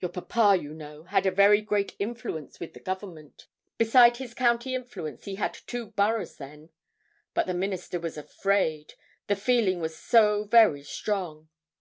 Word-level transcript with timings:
Your 0.00 0.08
papa, 0.10 0.56
you 0.60 0.74
know, 0.74 1.04
had 1.04 1.24
a 1.24 1.30
very 1.30 1.60
great 1.60 1.94
influence 2.00 2.58
with 2.58 2.74
the 2.74 2.80
Government. 2.80 3.46
Beside 3.78 4.16
his 4.16 4.34
county 4.34 4.74
influence, 4.74 5.24
he 5.24 5.36
had 5.36 5.54
two 5.54 5.86
boroughs 5.92 6.34
then. 6.38 6.70
But 7.32 7.46
the 7.46 7.54
Minister 7.54 8.00
was 8.00 8.18
afraid, 8.18 8.94
the 9.28 9.36
feeling 9.36 9.78
was 9.78 9.96
so 9.96 10.42
very 10.46 10.82
strong. 10.82 11.48